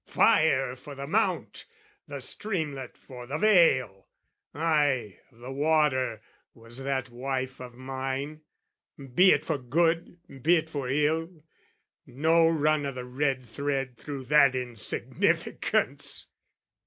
Fire 0.07 0.75
for 0.75 0.95
the 0.95 1.05
mount, 1.05 1.67
the 2.07 2.21
streamlet 2.21 2.97
for 2.97 3.27
the 3.27 3.37
vale! 3.37 4.07
Ay, 4.51 5.19
of 5.31 5.37
the 5.37 5.51
water 5.51 6.23
was 6.55 6.79
that 6.79 7.11
wife 7.11 7.59
of 7.61 7.75
mine 7.75 8.41
Be 9.13 9.31
it 9.31 9.45
for 9.45 9.59
good, 9.59 10.17
be 10.41 10.55
it 10.55 10.71
for 10.71 10.89
ill, 10.89 11.43
no 12.07 12.49
run 12.49 12.87
O' 12.87 12.91
the 12.91 13.05
red 13.05 13.45
thread 13.45 13.95
through 13.95 14.23
that 14.25 14.55
insignificance! 14.55 16.25